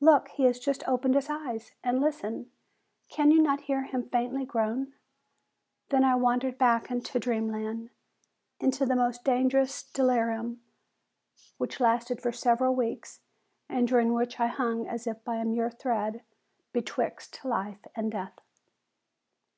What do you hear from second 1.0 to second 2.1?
his eyes, and